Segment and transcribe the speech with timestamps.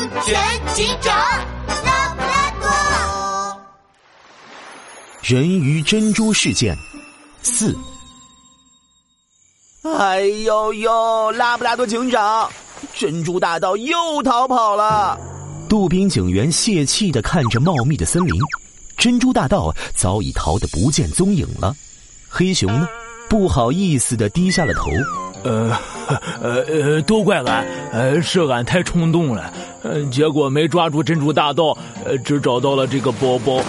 [0.00, 1.14] 安全警长
[1.84, 3.60] 拉布拉多。
[5.20, 6.74] 人鱼珍珠事件
[7.42, 7.76] 四。
[9.82, 12.50] 哎呦呦，拉布拉多警长，
[12.94, 15.20] 珍珠大盗又逃跑了。
[15.68, 18.40] 杜宾警员泄气的看着茂密的森林，
[18.96, 21.76] 珍珠大盗早已逃得不见踪影了。
[22.26, 22.88] 黑熊呢，
[23.28, 24.88] 不好意思的低下了头。
[25.44, 25.76] 呃，
[26.42, 29.52] 呃呃，都怪俺，呃，是俺太冲动了，
[29.82, 33.62] 呃，结果没抓住珍珠大盗，呃，只找到了这个包包，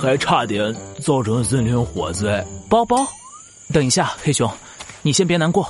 [0.00, 2.44] 还差点造成森林火灾。
[2.68, 3.06] 包包？
[3.72, 4.50] 等一下，黑熊。
[5.02, 5.68] 你先别难过，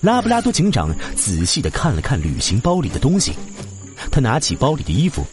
[0.00, 3.32] 拉布拉多警长仔细的看了看旅行包里的东西，
[4.10, 5.24] 他拿起包里的衣服，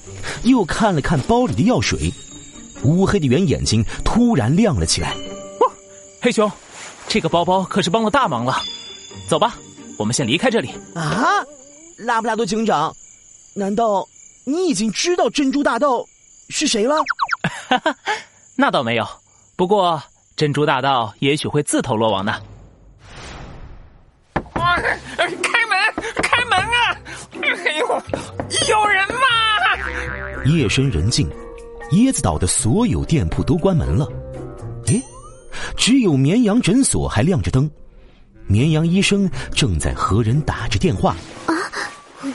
[0.44, 2.14] 又看了看包里的药水，
[2.84, 5.16] 乌黑的圆眼睛突然亮了起来。
[6.22, 6.52] 黑熊，
[7.08, 8.58] 这个包包可是帮了大忙了，
[9.30, 9.56] 走吧，
[9.96, 10.72] 我们先离开这里。
[10.96, 11.46] 啊，
[12.00, 12.92] 拉布拉多警长，
[13.54, 14.04] 难道
[14.44, 16.04] 你已经知道珍珠大盗
[16.50, 16.96] 是谁了？
[18.58, 19.08] 那倒没有，
[19.56, 20.02] 不过
[20.36, 22.42] 珍珠大盗也许会自投罗网呢。
[24.56, 24.82] 开
[25.68, 25.78] 门，
[26.24, 26.98] 开门啊！
[27.42, 27.88] 哎呦，
[28.68, 30.46] 有人吗？
[30.46, 31.30] 夜深人静，
[31.92, 34.08] 椰子岛的所有店铺都关门了。
[34.88, 35.00] 诶，
[35.78, 37.70] 只有绵羊诊所还亮着灯。
[38.50, 41.16] 绵羊医生正在和人打着电话。
[41.46, 41.54] 啊，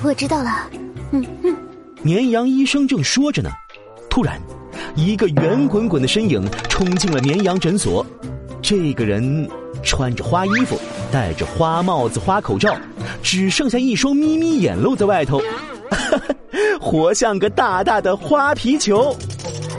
[0.01, 0.71] 我知道了。
[1.11, 1.57] 嗯嗯。
[2.03, 3.51] 绵羊医生正说着呢，
[4.09, 4.41] 突然，
[4.95, 8.07] 一个圆滚滚的身影冲进了绵羊诊所。
[8.63, 9.51] 这个人。
[9.83, 10.81] 穿着花衣服，
[11.13, 12.75] 戴着花帽子、花口罩，
[13.23, 15.43] 只剩下一双眯眯眼露在外头，
[16.81, 19.15] 活像个大大的花皮球。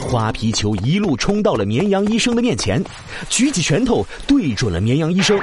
[0.07, 2.81] 花皮球一路冲到了绵羊医生的面前，
[3.29, 5.39] 举起拳头对准了绵羊医生。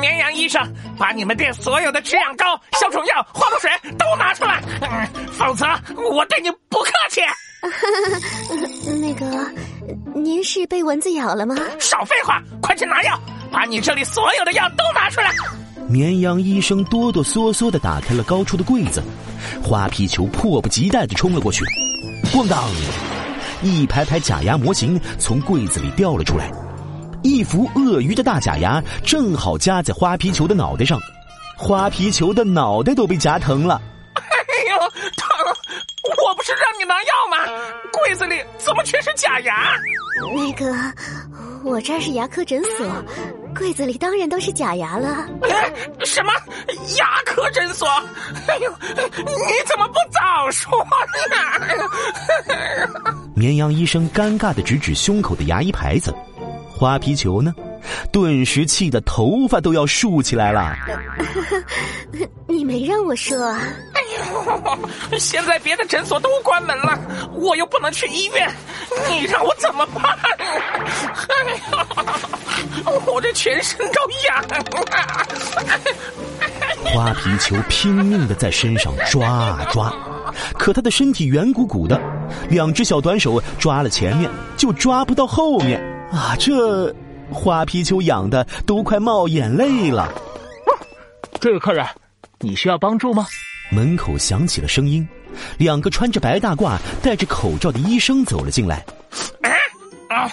[0.00, 0.62] 绵羊医生，
[0.98, 2.44] 把你们店所有的止痒膏、
[2.80, 4.62] 消肿药、花露水都拿出来，
[5.32, 7.20] 否则我对你不客气。
[9.00, 9.50] 那个，
[10.14, 11.56] 您是被蚊子咬了吗？
[11.78, 13.18] 少废话，快去拿药。
[13.50, 15.30] 把你这里所有的药都拿出来！
[15.88, 19.02] 绵羊医生哆哆嗦嗦的打开了高处的柜子，
[19.60, 21.64] 花皮球迫不及待的冲了过去。
[22.32, 22.62] 咣当！
[23.62, 26.50] 一排排假牙模型从柜子里掉了出来，
[27.22, 30.98] 一副鳄鱼的大假牙正好夹在花皮球的脑袋上，
[31.56, 33.80] 花皮球的脑袋都被夹疼了。
[34.14, 34.22] 哎
[34.70, 34.78] 呦，
[35.16, 35.28] 疼！
[36.24, 37.36] 我不是让你拿药吗？
[37.92, 39.76] 柜子里怎么全是假牙？
[40.34, 40.74] 那个。
[41.62, 42.90] 我这儿是牙科诊所，
[43.54, 45.26] 柜子里当然都是假牙了。
[46.06, 46.32] 什么
[46.96, 47.86] 牙科诊所？
[48.48, 48.74] 哎呦，
[49.18, 49.34] 你
[49.66, 50.72] 怎么不早说
[51.28, 51.36] 呢？
[53.40, 56.14] 绵羊医生尴尬的指指胸口的牙医牌子，
[56.70, 57.54] 花皮球呢，
[58.12, 60.76] 顿时气得头发都要竖起来了。
[62.46, 63.58] 你没让我说啊。
[65.18, 67.00] 现在别的诊所都关门了，
[67.32, 68.46] 我又不能去医院，
[69.08, 70.18] 你让我怎么办？
[71.30, 71.86] 哎呀，
[73.06, 74.44] 我这全身都痒。
[76.92, 79.90] 花皮球拼命的在身上抓啊抓，
[80.58, 81.98] 可他的身体圆鼓鼓的，
[82.48, 85.80] 两只小短手抓了前面就抓不到后面
[86.10, 86.34] 啊！
[86.38, 86.94] 这
[87.30, 90.12] 花皮球痒的都快冒眼泪了。
[91.40, 91.86] 这位客人，
[92.40, 93.26] 你需要帮助吗？
[93.70, 95.06] 门口响起了声音，
[95.56, 98.84] 两个穿着白大褂、戴着口罩的医生走了进来。
[100.08, 100.26] 啊，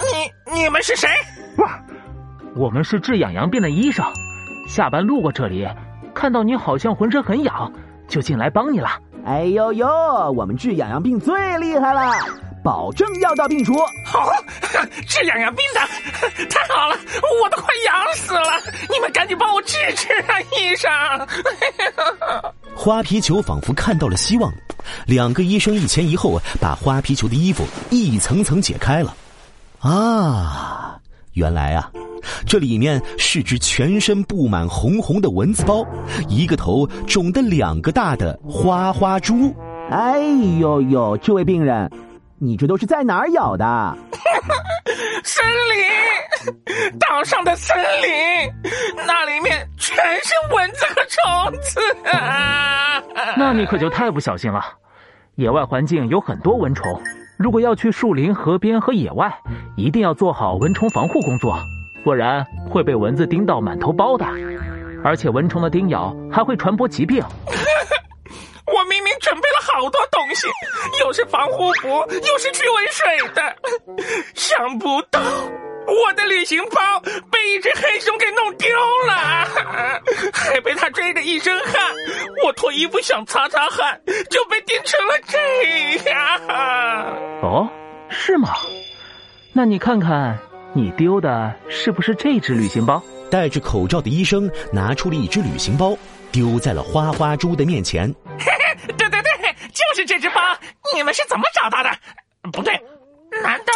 [0.00, 1.08] 你你们是谁？
[1.58, 1.80] 哇，
[2.56, 4.04] 我们是治痒痒病的医生，
[4.68, 5.64] 下班路过这里，
[6.12, 7.72] 看到你好像浑身很痒，
[8.08, 8.90] 就进来帮你了。
[9.26, 9.86] 哎呦呦，
[10.32, 12.12] 我们治痒痒病最厉害了。
[12.62, 13.74] 保证药到病除。
[14.06, 14.30] 好，
[15.06, 15.80] 治痒痒病的，
[16.48, 16.96] 太好了，
[17.42, 18.60] 我都快痒死了！
[18.90, 20.90] 你们赶紧帮我治治啊，医生！
[22.74, 24.52] 花皮球仿佛看到了希望，
[25.06, 29.14] 两个医生一前一后把花皮球的衣服一层层解开了。
[29.80, 30.98] 啊，
[31.34, 31.90] 原来啊，
[32.46, 35.84] 这里面是只全身布满红红的蚊子包，
[36.28, 39.54] 一个头肿的两个大的花花猪。
[39.90, 40.18] 哎
[40.58, 41.90] 呦呦，这位病人。
[42.38, 43.96] 你这都是在哪儿咬的？
[45.22, 48.52] 森林，岛上的森林，
[49.06, 51.80] 那里面全是蚊子和虫子。
[53.38, 54.62] 那你可就太不小心了。
[55.36, 57.00] 野外环境有很多蚊虫，
[57.38, 59.32] 如果要去树林、河边和野外，
[59.76, 61.56] 一定要做好蚊虫防护工作，
[62.04, 64.24] 不然会被蚊子叮到满头包的。
[65.02, 67.22] 而且蚊虫的叮咬还会传播疾病。
[68.66, 70.48] 我明明准备了好多东西，
[71.00, 73.56] 又是防护服，又是驱蚊水的，
[74.34, 75.20] 想不到
[75.86, 78.68] 我的旅行包被一只黑熊给弄丢
[79.06, 79.46] 了，
[80.32, 81.74] 还被他追着一身汗。
[82.44, 84.00] 我脱衣服想擦擦汗，
[84.30, 86.40] 就被叮成了这样。
[87.42, 87.68] 哦，
[88.08, 88.48] 是吗？
[89.52, 90.38] 那你看看，
[90.76, 93.00] 你丢的是不是这只旅行包？
[93.30, 95.96] 戴着口罩的医生拿出了一只旅行包，
[96.32, 98.12] 丢在了花花猪的面前。
[98.98, 100.34] 对对对，就是这只包。
[100.94, 101.90] 你们是怎么找到的？
[102.52, 102.74] 不对，
[103.42, 103.72] 难道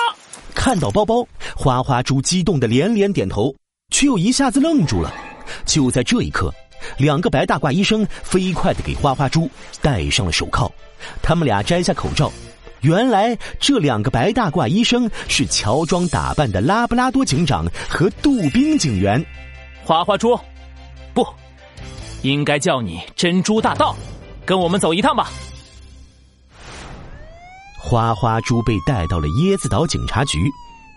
[0.55, 3.55] 看到包包，花花猪激动的连连点头，
[3.91, 5.15] 却又一下子愣住了。
[5.65, 6.53] 就在这一刻，
[6.99, 9.49] 两个白大褂医生飞快的给花花猪
[9.81, 10.71] 戴上了手铐。
[11.23, 12.31] 他们俩摘下口罩，
[12.81, 19.25] 原来这两个白大褂医生是乔装打扮的拉布拉多警长和杜宾警员。
[19.85, 20.39] 花花猪，
[21.15, 21.27] 不，
[22.23, 23.97] 应该叫你珍珠大盗，
[24.45, 25.31] 跟我们走一趟吧。
[27.81, 30.39] 花花猪被带到了椰子岛警察局，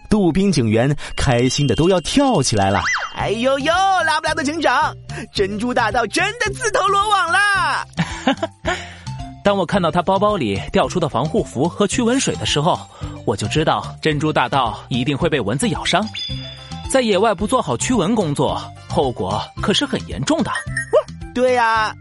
[0.10, 2.82] 杜宾警员开心的都要跳起来了。
[3.16, 3.74] 哎呦呦，
[4.06, 4.94] 拉布拉多警长，
[5.34, 7.86] 珍珠大盗真的自投罗网啦！
[9.44, 12.80] 当我看到他包包里掉出的防护服和驱蚊水的时候，
[13.26, 16.06] 我就知道珍珠大盗一定会被蚊子咬伤。
[16.92, 20.52] 在野外不做好驱蚊工作，后果可是很严重的。
[21.34, 21.96] 对呀，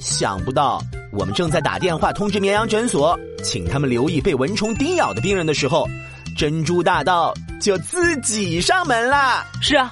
[0.00, 0.80] 想不到
[1.10, 5.88] 我们正在打电话通知绵羊诊所，请他们留意被蚊虫叮咬的病人的时候，
[6.36, 9.44] 珍珠大盗就自己上门了。
[9.60, 9.90] 是啊，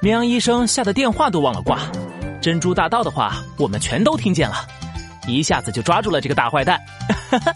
[0.00, 1.80] 绵羊医生吓得电话都忘了挂，
[2.42, 4.56] 珍珠大盗的话我们全都听见了，
[5.26, 6.80] 一下子就抓住了这个大坏蛋。
[7.30, 7.54] 哈哈